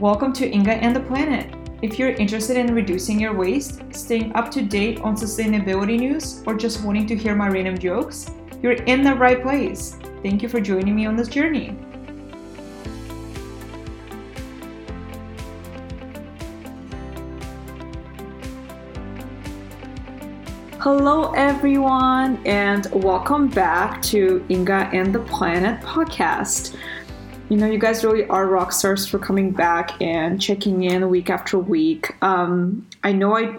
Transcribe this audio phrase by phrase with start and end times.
[0.00, 1.52] Welcome to Inga and the Planet.
[1.82, 6.54] If you're interested in reducing your waste, staying up to date on sustainability news, or
[6.54, 8.30] just wanting to hear my random jokes,
[8.62, 9.96] you're in the right place.
[10.22, 11.76] Thank you for joining me on this journey.
[20.78, 26.76] Hello, everyone, and welcome back to Inga and the Planet podcast.
[27.48, 31.30] You know, you guys really are rock stars for coming back and checking in week
[31.30, 32.14] after week.
[32.22, 33.56] Um, I know I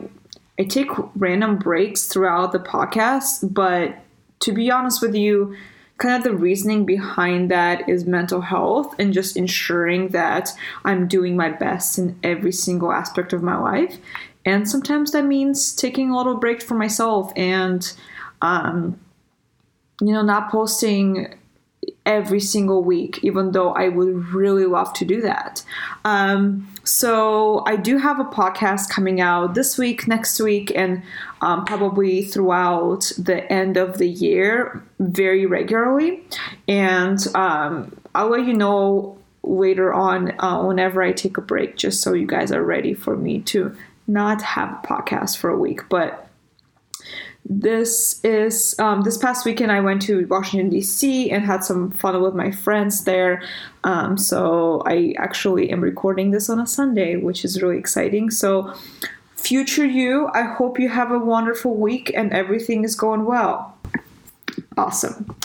[0.59, 3.97] I take random breaks throughout the podcast, but
[4.41, 5.55] to be honest with you,
[5.97, 10.51] kind of the reasoning behind that is mental health and just ensuring that
[10.85, 13.97] I'm doing my best in every single aspect of my life.
[14.45, 17.91] And sometimes that means taking a little break for myself and,
[18.41, 18.99] um,
[19.99, 21.38] you know, not posting
[22.05, 25.63] every single week, even though I would really love to do that.
[26.05, 31.03] Um, so I do have a podcast coming out this week, next week, and
[31.41, 36.23] um, probably throughout the end of the year very regularly.
[36.67, 42.01] And um, I'll let you know later on uh, whenever I take a break, just
[42.01, 43.75] so you guys are ready for me to
[44.07, 45.87] not have a podcast for a week.
[45.89, 46.28] But
[47.49, 52.21] this is um, this past weekend i went to washington d.c and had some fun
[52.21, 53.41] with my friends there.
[53.83, 58.29] Um, so i actually am recording this on a sunday which is really exciting.
[58.29, 58.73] So
[59.35, 63.75] future you i hope you have a wonderful week and everything is going well.
[64.77, 65.35] Awesome.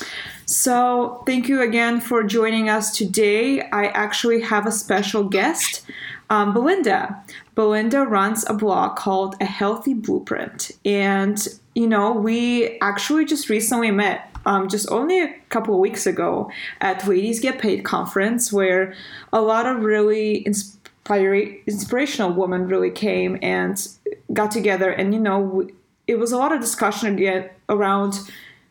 [0.47, 3.63] So thank you again for joining us today.
[3.63, 5.83] I actually have a special guest
[6.31, 7.25] um, belinda
[7.55, 13.91] belinda runs a blog called a healthy blueprint and you know, we actually just recently
[13.91, 18.95] met um, just only a couple of weeks ago at Ladies Get Paid conference, where
[19.33, 23.89] a lot of really inspira- inspirational women really came and
[24.33, 24.91] got together.
[24.91, 25.69] And, you know,
[26.07, 28.21] it was a lot of discussion again around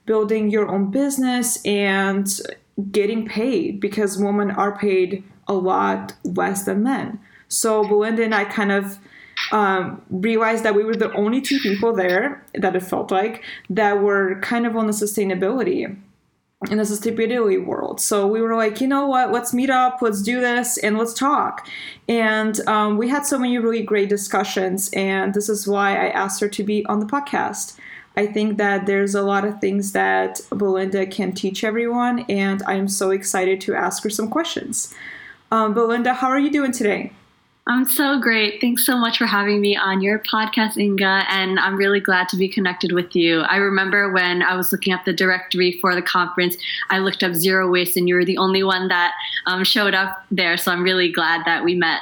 [0.06, 2.28] building your own business and
[2.92, 7.20] getting paid because women are paid a lot less than men.
[7.54, 8.98] So Belinda and I kind of
[9.52, 14.02] um, realized that we were the only two people there that it felt like that
[14.02, 15.96] were kind of on the sustainability
[16.72, 18.00] in the sustainability world.
[18.00, 21.14] So we were like, you know what, let's meet up, let's do this, and let's
[21.14, 21.68] talk.
[22.08, 26.40] And um, we had so many really great discussions, and this is why I asked
[26.40, 27.78] her to be on the podcast.
[28.16, 32.88] I think that there's a lot of things that Belinda can teach everyone, and I'm
[32.88, 34.94] so excited to ask her some questions.
[35.52, 37.12] Um, Belinda, how are you doing today?
[37.66, 38.60] I'm so great.
[38.60, 42.36] Thanks so much for having me on your podcast, Inga, and I'm really glad to
[42.36, 43.40] be connected with you.
[43.42, 46.58] I remember when I was looking up the directory for the conference,
[46.90, 49.14] I looked up zero waste, and you were the only one that
[49.46, 50.58] um, showed up there.
[50.58, 52.02] So I'm really glad that we met.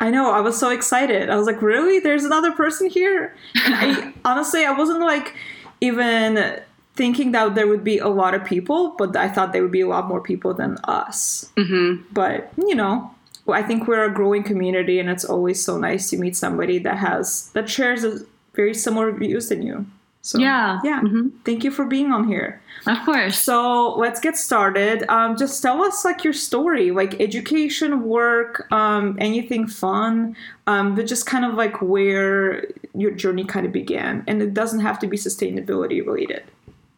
[0.00, 0.32] I know.
[0.32, 1.28] I was so excited.
[1.28, 2.00] I was like, really?
[2.00, 3.36] There's another person here?
[3.66, 5.34] And I honestly, I wasn't like
[5.82, 6.58] even
[6.94, 9.82] thinking that there would be a lot of people, but I thought there would be
[9.82, 11.50] a lot more people than us.
[11.56, 12.04] Mm-hmm.
[12.12, 13.14] But, you know,
[13.48, 16.98] I think we're a growing community, and it's always so nice to meet somebody that
[16.98, 18.20] has that shares a
[18.54, 19.86] very similar views than you.
[20.24, 21.00] So yeah, yeah.
[21.00, 21.28] Mm-hmm.
[21.44, 22.62] Thank you for being on here.
[22.86, 23.42] Of course.
[23.42, 25.04] So let's get started.
[25.08, 30.36] Um, just tell us like your story, like education, work, um, anything fun,
[30.68, 32.64] um, but just kind of like where
[32.94, 36.44] your journey kind of began, and it doesn't have to be sustainability related.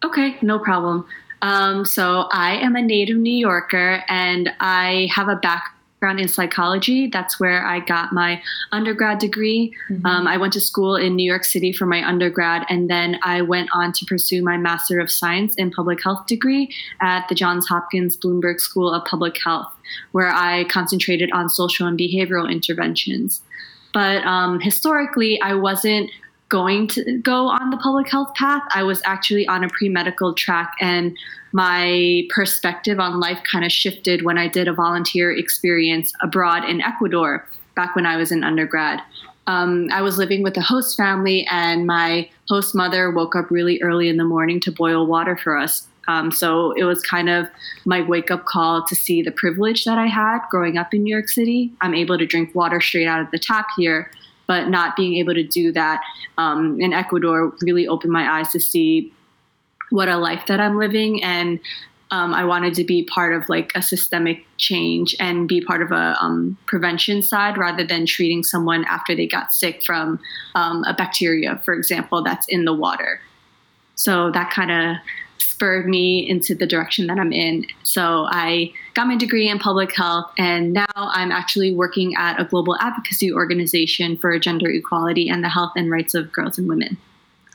[0.04, 1.06] Okay, no problem.
[1.40, 5.73] Um, so I am a native New Yorker, and I have a back
[6.04, 7.06] background in psychology.
[7.06, 8.42] That's where I got my
[8.72, 9.74] undergrad degree.
[9.88, 10.04] Mm-hmm.
[10.04, 13.40] Um, I went to school in New York City for my undergrad, and then I
[13.40, 16.68] went on to pursue my Master of Science in Public Health degree
[17.00, 19.72] at the Johns Hopkins Bloomberg School of Public Health,
[20.12, 23.40] where I concentrated on social and behavioral interventions.
[23.94, 26.10] But um, historically, I wasn't
[26.48, 28.62] going to go on the public health path.
[28.74, 31.16] I was actually on a pre medical track, and
[31.52, 36.80] my perspective on life kind of shifted when I did a volunteer experience abroad in
[36.80, 39.00] Ecuador back when I was in undergrad.
[39.46, 43.80] Um, I was living with a host family, and my host mother woke up really
[43.82, 45.86] early in the morning to boil water for us.
[46.06, 47.48] Um, so it was kind of
[47.84, 51.14] my wake up call to see the privilege that I had growing up in New
[51.14, 51.72] York City.
[51.80, 54.10] I'm able to drink water straight out of the tap here,
[54.46, 56.02] but not being able to do that
[56.38, 59.12] um, in Ecuador really opened my eyes to see
[59.90, 61.60] what a life that I'm living and
[62.10, 65.90] um, I wanted to be part of like a systemic change and be part of
[65.90, 70.20] a um, prevention side rather than treating someone after they got sick from
[70.54, 73.20] um, a bacteria, for example, that's in the water.
[73.96, 74.96] So that kind of
[75.54, 77.64] spurred me into the direction that I'm in.
[77.84, 82.44] So I got my degree in public health, and now I'm actually working at a
[82.44, 86.96] global advocacy organization for gender equality and the health and rights of girls and women.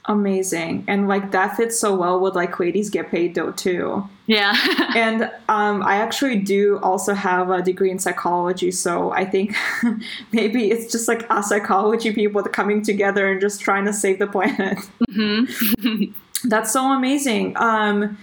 [0.05, 0.85] Amazing.
[0.87, 4.07] And like that fits so well with like ladies get paid though too.
[4.27, 4.55] Yeah.
[4.95, 9.55] and um, I actually do also have a degree in psychology, so I think
[10.31, 14.27] maybe it's just like us psychology people coming together and just trying to save the
[14.27, 14.77] planet.
[15.09, 16.13] Mm-hmm.
[16.43, 17.55] That's so amazing.
[17.57, 18.17] Um,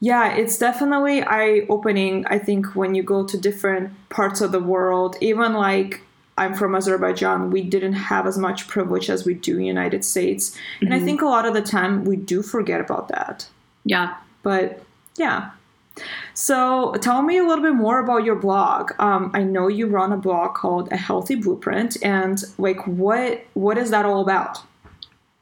[0.00, 2.26] yeah, it's definitely eye opening.
[2.26, 6.02] I think when you go to different parts of the world, even like
[6.38, 10.04] I'm from Azerbaijan, we didn't have as much privilege as we do in the United
[10.04, 10.50] States.
[10.50, 10.84] Mm-hmm.
[10.84, 11.06] And I mm-hmm.
[11.06, 13.48] think a lot of the time we do forget about that.
[13.84, 14.16] Yeah.
[14.42, 14.84] But
[15.16, 15.50] yeah.
[16.34, 18.92] So tell me a little bit more about your blog.
[18.98, 23.78] Um, I know you run a blog called A Healthy Blueprint, and like what what
[23.78, 24.58] is that all about?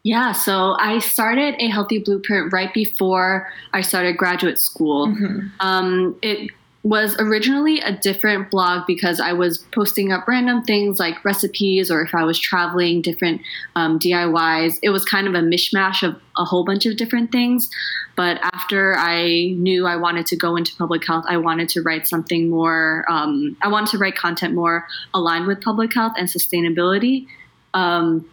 [0.05, 5.09] Yeah, so I started a healthy blueprint right before I started graduate school.
[5.09, 5.49] Mm-hmm.
[5.61, 6.51] Um, it
[6.83, 12.03] was originally a different blog because I was posting up random things like recipes or
[12.03, 13.41] if I was traveling, different
[13.75, 14.79] um, DIYs.
[14.83, 17.71] It was kind of a mishmash of a whole bunch of different things.
[18.15, 22.07] But after I knew I wanted to go into public health, I wanted to write
[22.07, 27.27] something more, um, I wanted to write content more aligned with public health and sustainability.
[27.73, 28.29] Um,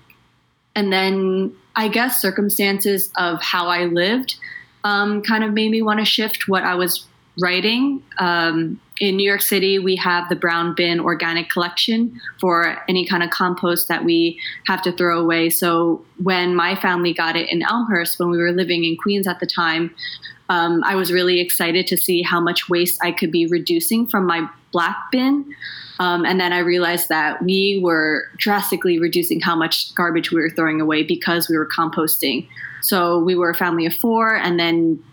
[0.75, 4.35] and then I guess circumstances of how I lived
[4.83, 7.06] um, kind of made me want to shift what I was
[7.41, 8.03] writing.
[8.17, 13.23] Um, in New York City, we have the brown bin organic collection for any kind
[13.23, 15.49] of compost that we have to throw away.
[15.49, 19.39] So when my family got it in Elmhurst, when we were living in Queens at
[19.39, 19.93] the time,
[20.49, 24.27] um, I was really excited to see how much waste I could be reducing from
[24.27, 25.45] my black bin.
[25.99, 30.49] Um, and then I realized that we were drastically reducing how much garbage we were
[30.49, 32.47] throwing away because we were composting.
[32.81, 35.03] So we were a family of four, and then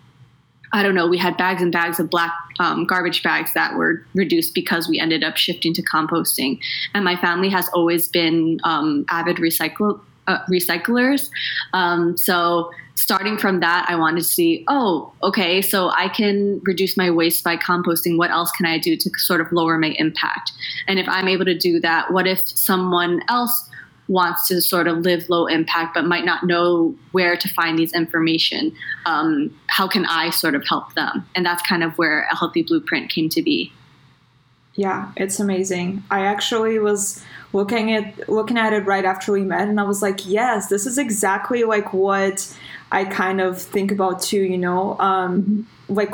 [0.72, 4.04] I don't know, we had bags and bags of black um, garbage bags that were
[4.14, 6.60] reduced because we ended up shifting to composting.
[6.94, 11.30] And my family has always been um, avid recycle, uh, recyclers.
[11.72, 16.96] Um, so starting from that, I wanted to see, oh, okay, so I can reduce
[16.96, 18.18] my waste by composting.
[18.18, 20.52] What else can I do to sort of lower my impact?
[20.88, 23.67] And if I'm able to do that, what if someone else
[24.08, 27.92] wants to sort of live low impact but might not know where to find these
[27.92, 28.74] information
[29.06, 31.26] um, how can i sort of help them?
[31.34, 33.72] And that's kind of where a healthy blueprint came to be.
[34.74, 36.02] Yeah it's amazing.
[36.10, 40.02] I actually was looking at looking at it right after we met and i was
[40.02, 42.54] like yes this is exactly like what
[42.92, 44.98] i kind of think about too you know?
[44.98, 46.12] Um, like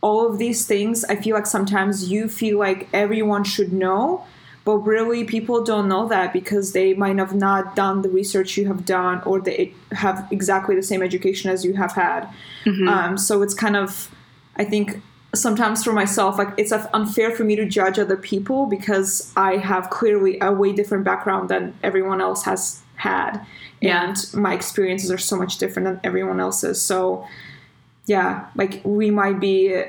[0.00, 4.24] all of these things i feel like sometimes you feel like everyone should know
[4.68, 8.66] but really people don't know that because they might have not done the research you
[8.66, 12.28] have done or they have exactly the same education as you have had
[12.66, 12.86] mm-hmm.
[12.86, 14.14] um, so it's kind of
[14.56, 15.00] i think
[15.34, 19.88] sometimes for myself like it's unfair for me to judge other people because i have
[19.88, 23.38] clearly a way different background than everyone else has had
[23.80, 24.06] yeah.
[24.06, 27.26] and my experiences are so much different than everyone else's so
[28.04, 29.82] yeah like we might be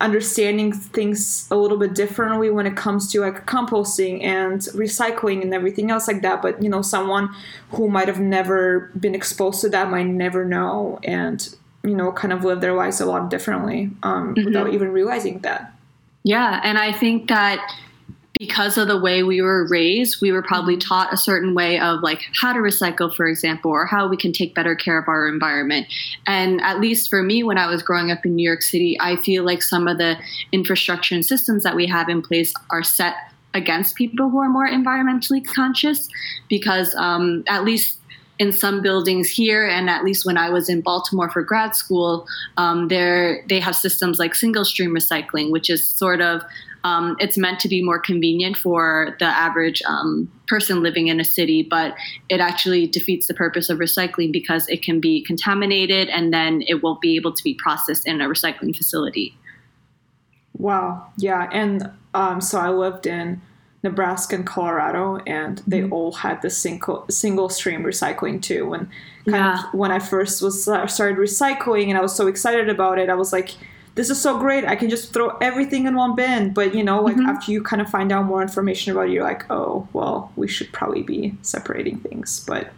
[0.00, 5.54] understanding things a little bit differently when it comes to like composting and recycling and
[5.54, 7.32] everything else like that but you know someone
[7.70, 11.54] who might have never been exposed to that might never know and
[11.84, 14.46] you know kind of live their lives a lot differently um, mm-hmm.
[14.46, 15.72] without even realizing that
[16.24, 17.60] yeah and i think that
[18.46, 20.88] because of the way we were raised, we were probably mm-hmm.
[20.88, 24.32] taught a certain way of like how to recycle, for example, or how we can
[24.32, 25.86] take better care of our environment.
[26.26, 29.16] And at least for me, when I was growing up in New York City, I
[29.16, 30.16] feel like some of the
[30.52, 33.14] infrastructure and systems that we have in place are set
[33.54, 36.08] against people who are more environmentally conscious
[36.48, 37.98] because um, at least
[38.40, 42.26] in some buildings here, and at least when I was in Baltimore for grad school,
[42.56, 46.42] um, there they have systems like single stream recycling, which is sort of
[46.84, 51.24] um, it's meant to be more convenient for the average um, person living in a
[51.24, 51.94] city, but
[52.28, 56.82] it actually defeats the purpose of recycling because it can be contaminated and then it
[56.82, 59.34] won't be able to be processed in a recycling facility.
[60.52, 61.08] Wow.
[61.16, 61.48] Yeah.
[61.52, 63.40] And um, so I lived in
[63.82, 65.92] Nebraska and Colorado, and they mm-hmm.
[65.92, 68.72] all had the single single stream recycling too.
[68.72, 68.88] And
[69.26, 69.68] kind yeah.
[69.68, 73.10] of when I first was uh, started recycling, and I was so excited about it,
[73.10, 73.50] I was like,
[73.94, 74.64] this is so great.
[74.64, 76.52] I can just throw everything in one bin.
[76.52, 77.26] But you know, like mm-hmm.
[77.26, 80.48] after you kind of find out more information about it, you're like, oh, well, we
[80.48, 82.44] should probably be separating things.
[82.46, 82.72] But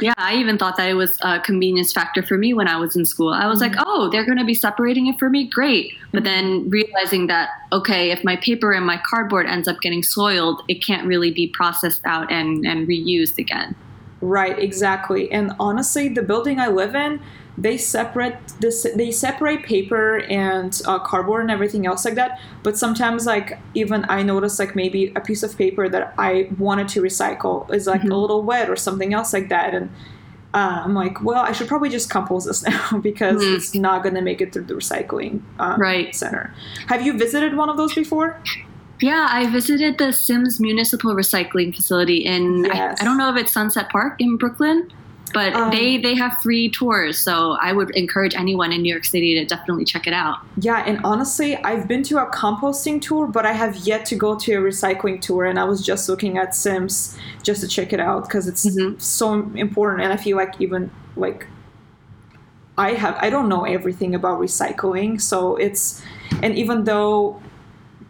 [0.00, 2.96] yeah, I even thought that it was a convenience factor for me when I was
[2.96, 3.30] in school.
[3.32, 3.76] I was mm-hmm.
[3.76, 5.48] like, oh, they're going to be separating it for me.
[5.48, 5.92] Great.
[6.12, 6.24] But mm-hmm.
[6.24, 10.84] then realizing that, okay, if my paper and my cardboard ends up getting soiled, it
[10.84, 13.74] can't really be processed out and, and reused again.
[14.20, 15.30] Right, exactly.
[15.30, 17.20] And honestly, the building I live in,
[17.58, 22.76] they separate this they separate paper and uh, cardboard and everything else like that but
[22.76, 27.00] sometimes like even i notice like maybe a piece of paper that i wanted to
[27.00, 28.10] recycle is like Mhm.
[28.12, 29.88] a little wet or something else like that and
[30.52, 33.56] uh, i'm like well i should probably just compost this now because Mhm.
[33.56, 36.14] it's not going to make it through the recycling um, Right.
[36.14, 36.52] center
[36.88, 38.38] have you visited one of those before
[39.00, 42.96] Yeah, I visited the Sims Municipal Recycling Facility in Yes.
[42.98, 44.90] I, I don't know if it's Sunset Park in Brooklyn,
[45.34, 47.18] but Um, they they have free tours.
[47.18, 50.38] So I would encourage anyone in New York City to definitely check it out.
[50.58, 54.36] Yeah, and honestly, I've been to a composting tour, but I have yet to go
[54.36, 55.44] to a recycling tour.
[55.44, 59.00] And I was just looking at Sims just to check it out because it's Mhm.
[59.00, 60.02] so important.
[60.04, 61.46] And I feel like even like
[62.78, 66.02] I have, I don't know everything about recycling, so it's,
[66.42, 67.40] and even though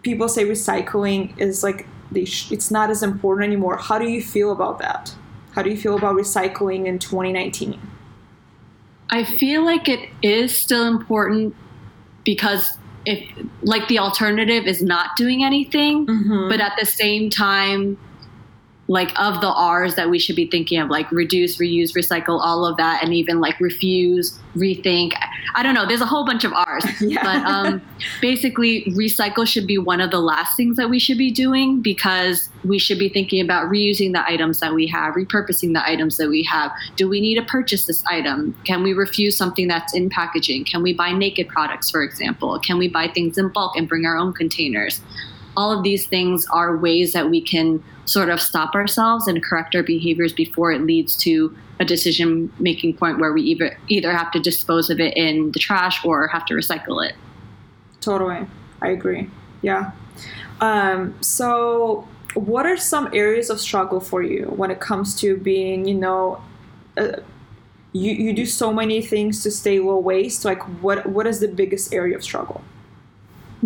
[0.03, 3.77] people say recycling is like they sh- it's not as important anymore.
[3.77, 5.15] How do you feel about that?
[5.57, 7.81] How do you feel about recycling in 2019?
[9.09, 11.57] I feel like it is still important
[12.27, 13.27] because if
[13.63, 16.49] like the alternative is not doing anything, Mm-hmm.
[16.51, 17.97] but at the same time
[18.89, 22.65] like of the r's that we should be thinking of like reduce reuse recycle all
[22.65, 25.13] of that and even like refuse rethink.
[25.55, 26.85] I don't know there's a whole bunch of r's.
[27.07, 27.23] Yeah.
[27.23, 27.83] but um,
[28.21, 32.49] basically recycle should be one of the last things that we should be doing because
[32.65, 36.29] we should be thinking about reusing the items that we have repurposing the items that
[36.29, 36.73] we have.
[36.97, 38.57] Do we need to purchase this item?
[38.65, 40.65] Can we refuse something that's in packaging?
[40.65, 42.59] Can we buy naked products for example?
[42.61, 45.01] Can we buy things in bulk and bring our own containers
[45.57, 49.75] all of these things are ways that we can sort of stop ourselves and correct
[49.75, 54.31] our behaviors before it leads to a decision making point where we either either have
[54.31, 57.15] to dispose of it in the trash or have to recycle it.
[58.01, 58.47] Totally.
[58.81, 59.29] I agree.
[59.63, 59.93] Yeah.
[60.61, 65.87] Um, so, what are some areas of struggle for you when it comes to being,
[65.87, 66.43] you know,
[66.97, 67.21] uh,
[67.93, 70.45] you, you do so many things to stay low waste.
[70.45, 72.63] Like, what what is the biggest area of struggle?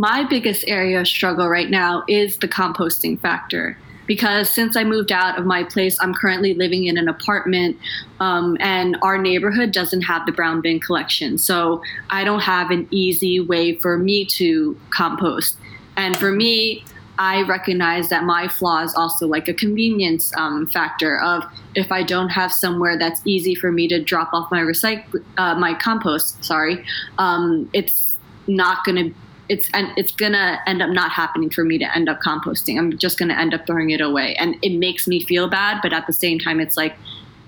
[0.01, 3.77] My biggest area of struggle right now is the composting factor.
[4.07, 7.77] Because since I moved out of my place, I'm currently living in an apartment,
[8.19, 11.37] um, and our neighborhood doesn't have the brown bin collection.
[11.37, 15.59] So I don't have an easy way for me to compost.
[15.99, 16.83] And for me,
[17.19, 22.05] I recognize that my flaw is also like a convenience um, factor of if I
[22.05, 26.43] don't have somewhere that's easy for me to drop off my recycle, uh, my compost.
[26.43, 26.87] Sorry,
[27.19, 28.17] um, it's
[28.47, 29.15] not going to
[29.51, 32.79] it's and it's gonna end up not happening for me to end up composting.
[32.79, 35.81] I'm just gonna end up throwing it away, and it makes me feel bad.
[35.83, 36.95] But at the same time, it's like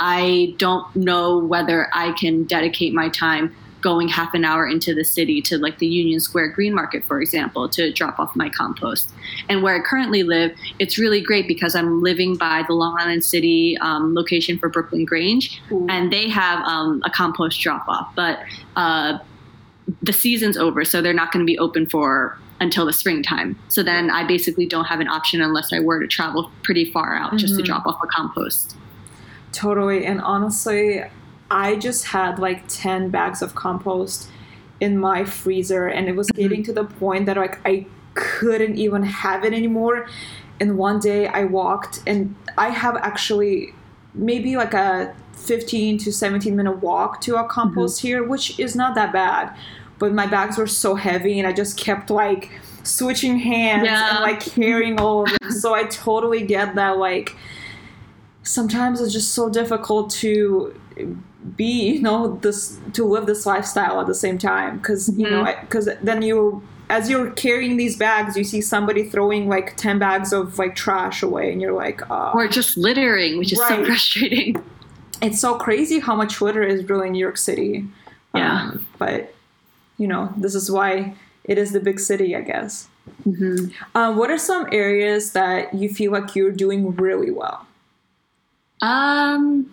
[0.00, 5.04] I don't know whether I can dedicate my time going half an hour into the
[5.04, 9.10] city to like the Union Square Green Market, for example, to drop off my compost.
[9.48, 13.24] And where I currently live, it's really great because I'm living by the Long Island
[13.24, 18.40] City um, location for Brooklyn Grange, and they have um, a compost drop off, but
[18.74, 19.18] uh,
[20.02, 23.58] the season's over, so they're not going to be open for until the springtime.
[23.68, 27.16] So then I basically don't have an option unless I were to travel pretty far
[27.16, 27.66] out just to Mhm.
[27.66, 28.76] drop off a compost.
[29.52, 30.06] Totally.
[30.06, 31.02] And honestly,
[31.50, 34.30] I just had like 10 bags of compost
[34.80, 39.02] in my freezer and it was getting to the point that like I couldn't even
[39.02, 40.06] have it anymore.
[40.60, 43.74] And one day I walked and I have actually
[44.14, 48.94] maybe like a 15 to 17 minute walk to a compost here, which is not
[48.94, 49.56] that bad.
[49.98, 52.50] But my bags were so heavy and I just kept like
[52.82, 54.16] switching hands Yeah.
[54.16, 55.50] and like carrying all of them.
[55.52, 57.36] so I totally get that like
[58.42, 60.78] sometimes it's just so difficult to
[61.56, 65.44] be you know this to live this lifestyle at the same time because you know
[65.62, 70.32] because then you as you're carrying these bags you see somebody throwing like 10 bags
[70.32, 74.62] of like trash away and you're like uh, Or just littering, which is so frustrating.
[75.22, 77.86] It's so crazy how much litter is really in new york city
[78.34, 78.62] Yeah.
[78.62, 79.34] Um, but
[79.98, 81.14] you know this is why
[81.44, 82.88] it is the big city i guess
[83.24, 87.66] hmm uh, what are some areas that you feel like you're doing really well
[88.80, 89.72] Um,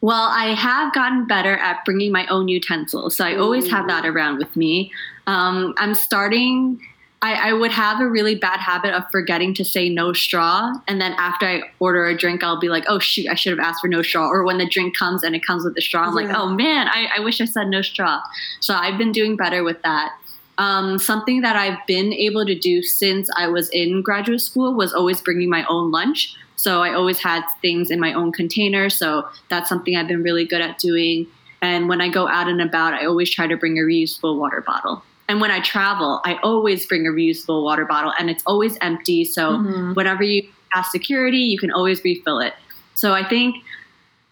[0.00, 4.06] well, I have gotten better at bringing my own utensils, so I always have that
[4.06, 4.92] around with me.
[5.26, 6.80] Um, I'm starting.
[7.20, 11.00] I, I would have a really bad habit of forgetting to say no straw, and
[11.00, 13.80] then after I order a drink, I'll be like, "Oh shoot, I should have asked
[13.80, 16.14] for no straw." Or when the drink comes and it comes with the straw, I'm
[16.14, 18.20] like, "Oh man, I, I wish I said no straw."
[18.60, 20.12] So I've been doing better with that.
[20.58, 24.92] Um, something that I've been able to do since I was in graduate school was
[24.92, 26.36] always bringing my own lunch.
[26.56, 28.90] So I always had things in my own container.
[28.90, 31.28] So that's something I've been really good at doing.
[31.62, 34.60] And when I go out and about, I always try to bring a reusable water
[34.66, 35.04] bottle.
[35.28, 39.24] And when I travel, I always bring a reusable water bottle and it's always empty.
[39.24, 39.94] So Mhm.
[39.94, 42.54] whenever you pass security, you can always refill it.
[42.94, 43.56] So I think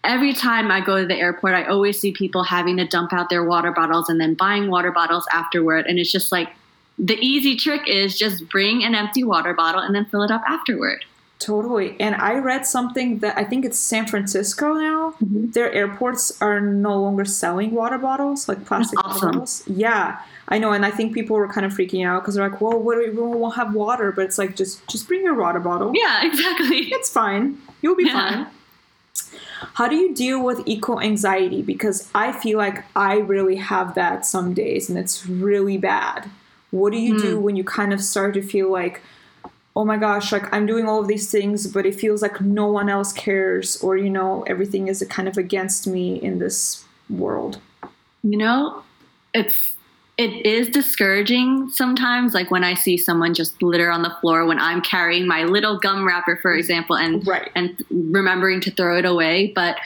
[0.03, 3.29] every time I go to the airport, I always see people having to dump out
[3.29, 5.85] their water bottles and then buying water bottles afterward.
[5.87, 6.49] And it's just like
[6.97, 10.41] the easy trick is just bring an empty water bottle and then fill it up
[10.47, 11.05] afterward.
[11.39, 11.95] Totally.
[11.99, 15.13] And I read something that I think it's San Francisco now.
[15.23, 15.51] Mm-hmm.
[15.51, 19.31] Their airports are no longer selling water bottles, like plastic awesome.
[19.31, 19.63] bottles.
[19.67, 20.71] Yeah, I know.
[20.71, 23.11] And I think people were kind of freaking out because they're like, well, what, we
[23.11, 24.11] won't have water.
[24.11, 25.91] But it's like, just just bring your water bottle.
[25.93, 26.79] Yeah, exactly.
[26.91, 27.59] It's fine.
[27.81, 28.45] You'll be yeah.
[28.45, 28.47] fine.
[29.73, 31.61] How do you deal with eco anxiety?
[31.61, 36.29] Because I feel like I really have that some days and it's really bad.
[36.71, 37.21] What do you mm.
[37.21, 39.01] do when you kind of start to feel like,
[39.77, 42.65] oh my gosh, like I'm doing all of these things, but it feels like no
[42.65, 47.59] one else cares, or you know, everything is kind of against me in this world?
[48.23, 48.83] You know,
[49.35, 49.75] it's
[50.17, 54.59] it is discouraging sometimes like when i see someone just litter on the floor when
[54.59, 57.51] i'm carrying my little gum wrapper for example and right.
[57.53, 59.77] and remembering to throw it away but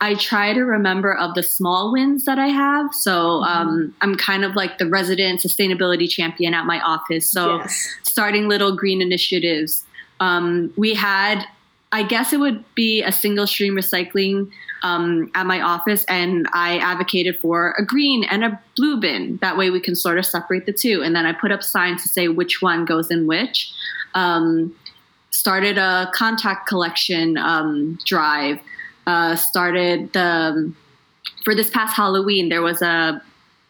[0.00, 2.94] I try to remember of the small wins that I have.
[2.94, 3.44] So mm-hmm.
[3.44, 7.30] um, I'm kind of like the resident sustainability champion at my office.
[7.30, 7.96] So yes.
[8.02, 9.84] starting little green initiatives.
[10.20, 11.44] Um, we had,
[11.92, 14.50] I guess it would be a single stream recycling
[14.82, 19.38] um, at my office, and I advocated for a green and a blue bin.
[19.38, 21.02] That way we can sort of separate the two.
[21.02, 23.72] And then I put up signs to say which one goes in which.
[24.14, 24.74] Um,
[25.30, 28.58] started a contact collection um, drive
[29.06, 30.76] uh, started the um,
[31.44, 32.48] for this past Halloween.
[32.48, 33.22] There was a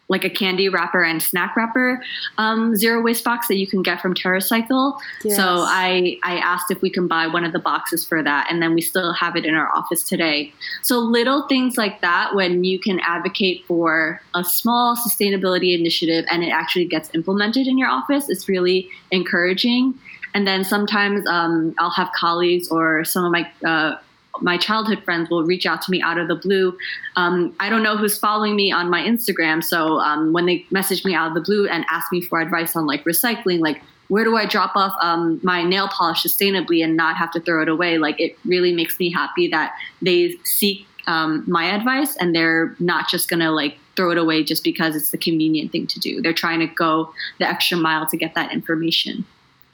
[0.09, 2.01] like a candy wrapper and snack wrapper
[2.37, 4.97] um, zero waste box that you can get from TerraCycle.
[5.23, 5.35] Yes.
[5.35, 8.61] So I I asked if we can buy one of the boxes for that, and
[8.61, 10.53] then we still have it in our office today.
[10.81, 16.43] So little things like that, when you can advocate for a small sustainability initiative and
[16.43, 19.93] it actually gets implemented in your office, it's really encouraging.
[20.33, 23.97] And then sometimes um, I'll have colleagues or some of my uh,
[24.41, 26.77] my childhood friends will reach out to me out of the blue.
[27.15, 31.05] Um, I don't know who's following me on my Instagram, so um, when they message
[31.05, 34.23] me out of the blue and ask me for advice on like recycling, like where
[34.23, 37.69] do I drop off um, my nail polish sustainably and not have to throw it
[37.69, 37.97] away?
[37.97, 43.09] Like it really makes me happy that they seek um, my advice and they're not
[43.09, 46.21] just gonna like throw it away just because it's the convenient thing to do.
[46.21, 49.25] They're trying to go the extra mile to get that information.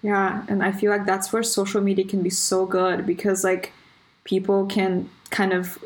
[0.01, 3.71] Yeah, and I feel like that's where social media can be so good because like
[4.23, 5.77] people can kind of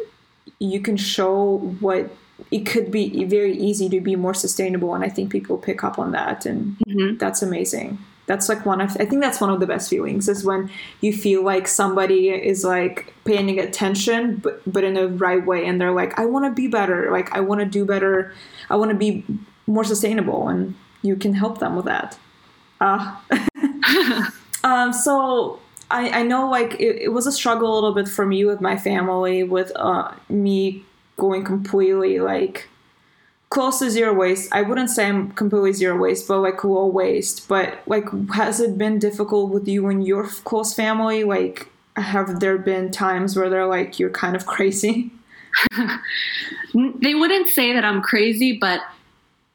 [0.60, 2.10] you can show what
[2.52, 5.98] it could be very easy to be more sustainable and i think people pick up
[5.98, 7.18] on that and mm-hmm.
[7.18, 7.98] that's amazing.
[8.28, 10.70] That's like one of i think that's one of the best feelings is when
[11.00, 15.80] you feel like somebody is like paying attention but but in the right way and
[15.80, 18.34] they're like i want to be better like i want to do better
[18.70, 19.24] i want to be
[19.66, 22.18] more sustainable and you can help them with that.
[22.82, 23.16] Uh,
[24.64, 28.26] um so I, I know like it, it was a struggle a little bit for
[28.26, 30.84] me with my family with uh, me
[31.18, 32.70] going completely like
[33.50, 34.54] close to zero waste.
[34.54, 37.48] I wouldn't say I'm completely zero waste, but like low waste.
[37.48, 41.24] But like, has it been difficult with you and your close family?
[41.24, 45.12] Like, have there been times where they're like, you're kind of crazy?
[47.02, 48.82] they wouldn't say that I'm crazy, but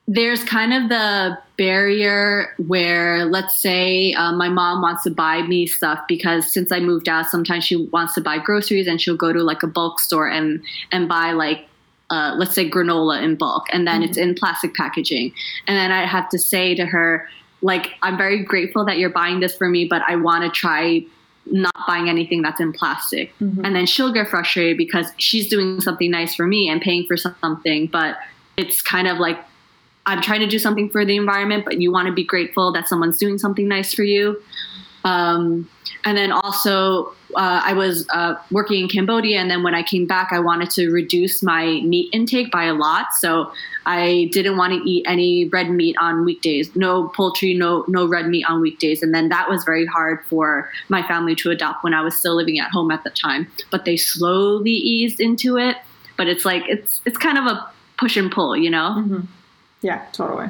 [0.08, 5.66] there's kind of the barrier where let's say uh, my mom wants to buy me
[5.66, 9.32] stuff because since i moved out sometimes she wants to buy groceries and she'll go
[9.32, 11.66] to like a bulk store and and buy like
[12.10, 14.10] uh, let's say granola in bulk and then mm-hmm.
[14.10, 15.32] it's in plastic packaging
[15.68, 17.28] and then i have to say to her
[17.60, 21.04] like i'm very grateful that you're buying this for me but i want to try
[21.46, 23.64] not buying anything that's in plastic mm-hmm.
[23.64, 27.16] and then she'll get frustrated because she's doing something nice for me and paying for
[27.16, 28.16] something but
[28.56, 29.38] it's kind of like
[30.06, 32.88] I'm trying to do something for the environment, but you want to be grateful that
[32.88, 34.42] someone's doing something nice for you.
[35.04, 35.68] Um,
[36.04, 40.06] and then also, uh, I was uh, working in Cambodia, and then when I came
[40.06, 43.14] back, I wanted to reduce my meat intake by a lot.
[43.14, 43.52] So
[43.86, 48.26] I didn't want to eat any red meat on weekdays, no poultry, no no red
[48.28, 51.94] meat on weekdays, and then that was very hard for my family to adopt when
[51.94, 53.46] I was still living at home at the time.
[53.70, 55.76] But they slowly eased into it.
[56.16, 58.96] But it's like it's it's kind of a push and pull, you know.
[58.98, 59.20] Mm-hmm.
[59.82, 60.48] Yeah, totally.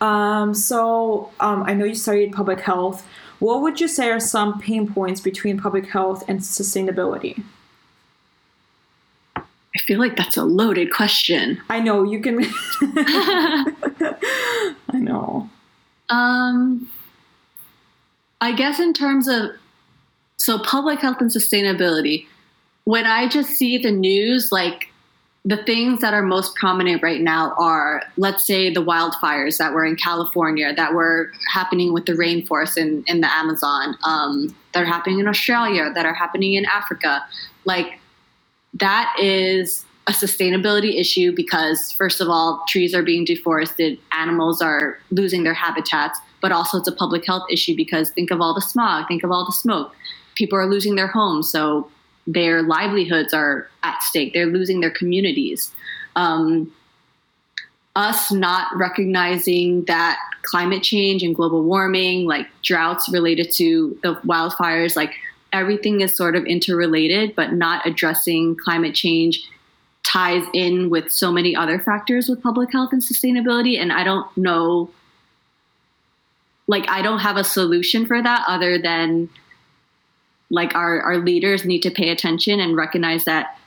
[0.00, 3.06] Um, so um, I know you studied public health.
[3.40, 7.42] What would you say are some pain points between public health and sustainability?
[9.36, 11.60] I feel like that's a loaded question.
[11.68, 12.40] I know you can.
[12.82, 13.74] I
[14.94, 15.48] know.
[16.08, 16.88] Um,
[18.40, 19.50] I guess in terms of
[20.36, 22.26] so public health and sustainability,
[22.84, 24.88] when I just see the news, like
[25.44, 29.84] the things that are most prominent right now are, let's say, the wildfires that were
[29.84, 34.86] in California, that were happening with the rainforest in, in the Amazon, um, that are
[34.86, 37.24] happening in Australia, that are happening in Africa.
[37.64, 37.98] Like,
[38.74, 44.98] that is a sustainability issue because, first of all, trees are being deforested, animals are
[45.10, 48.60] losing their habitats, but also it's a public health issue because think of all the
[48.60, 49.94] smog, think of all the smoke.
[50.34, 51.90] People are losing their homes, so
[52.28, 54.34] their livelihoods are at stake.
[54.34, 55.72] They're losing their communities.
[56.14, 56.70] Um,
[57.96, 64.94] us not recognizing that climate change and global warming, like droughts related to the wildfires,
[64.94, 65.14] like
[65.52, 69.42] everything is sort of interrelated, but not addressing climate change
[70.04, 73.80] ties in with so many other factors with public health and sustainability.
[73.80, 74.90] And I don't know,
[76.66, 79.30] like, I don't have a solution for that other than
[80.50, 83.58] like our, our leaders need to pay attention and recognize that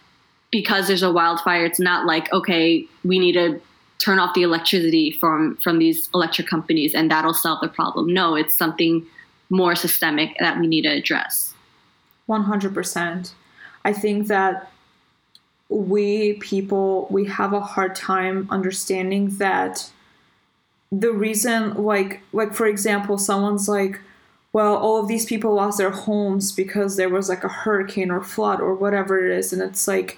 [0.52, 3.62] because there's a wildfire, it's not like, okay, we need to
[4.00, 8.12] turn off the electricity from from these electric companies and that'll solve the problem.
[8.12, 9.06] No, it's something
[9.50, 11.54] more systemic that we need to address.
[12.28, 13.32] 100%.
[13.84, 14.72] I think that
[15.70, 19.90] we people we have a hard time understanding that
[20.92, 24.02] the reason like like for example someone's like
[24.54, 28.22] well all of these people lost their homes because there was like a hurricane or
[28.22, 30.18] flood or whatever it is and it's like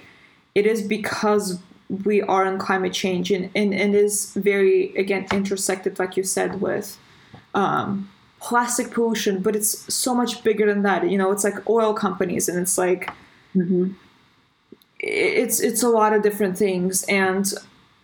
[0.56, 1.60] it is because
[2.06, 6.62] we are in climate change and, and, and is very again intersected like you said
[6.62, 6.98] with
[7.54, 11.94] um, plastic pollution but it's so much bigger than that you know it's like oil
[11.94, 13.12] companies and it's like
[13.56, 13.92] mm-hmm.
[15.00, 17.54] it's it's a lot of different things and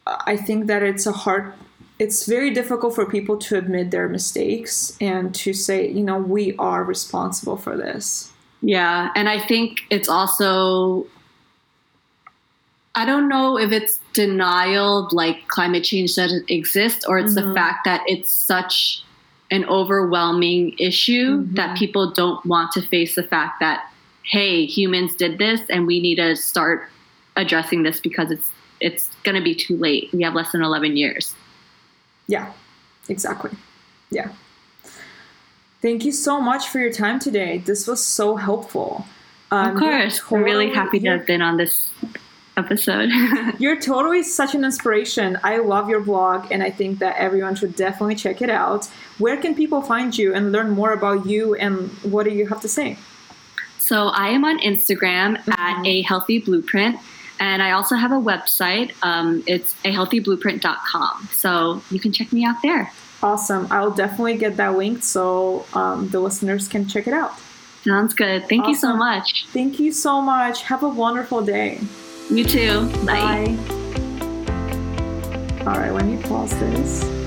[0.05, 1.53] i think that it's a hard
[1.99, 6.55] it's very difficult for people to admit their mistakes and to say you know we
[6.57, 8.31] are responsible for this
[8.61, 11.05] yeah and i think it's also
[12.95, 17.49] I don't know if it's denial, like climate change doesn't exist, or it's mm-hmm.
[17.49, 19.03] the fact that it's such
[19.51, 21.55] an overwhelming issue mm-hmm.
[21.55, 23.89] that people don't want to face the fact that,
[24.23, 26.89] hey, humans did this and we need to start
[27.35, 30.09] addressing this because it's it's going to be too late.
[30.13, 31.35] We have less than 11 years.
[32.29, 32.53] Yeah,
[33.09, 33.49] exactly.
[34.11, 34.31] Yeah.
[35.81, 37.57] Thank you so much for your time today.
[37.57, 39.05] This was so helpful.
[39.49, 40.19] Um, of course.
[40.19, 41.89] Totally, I'm really happy to have been on this
[42.55, 43.09] episode.
[43.59, 45.39] you're totally such an inspiration.
[45.43, 48.85] I love your blog, and I think that everyone should definitely check it out.
[49.17, 52.61] Where can people find you and learn more about you and what do you have
[52.61, 52.97] to say?
[53.79, 55.51] So I am on Instagram mm-hmm.
[55.53, 56.97] at a healthy blueprint.
[57.39, 58.91] And I also have a website.
[59.01, 61.29] Um, it's ahealthyblueprint.com.
[61.31, 62.91] So you can check me out there.
[63.21, 63.67] Awesome.
[63.69, 67.33] I'll definitely get that linked so um, the listeners can check it out.
[67.83, 68.47] Sounds good.
[68.47, 68.69] Thank awesome.
[68.69, 69.45] you so much.
[69.47, 70.63] Thank you so much.
[70.63, 71.79] Have a wonderful day.
[72.29, 72.87] You too.
[73.05, 73.55] Bye.
[73.57, 73.79] Bye.
[75.65, 77.18] All right, let me pause this.